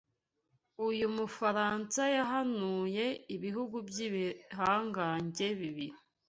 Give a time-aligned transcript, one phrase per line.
[0.87, 3.05] uyu mufaransa yahanuye
[3.35, 5.97] ibihugu by'ibihangange bibiri